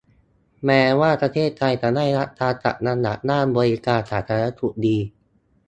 [0.65, 4.97] แม้ว่าประเทศไทยจะได้รับการจัดอันดับด้านบริการสาธารณสุขดี